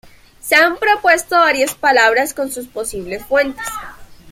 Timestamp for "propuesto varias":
0.77-1.75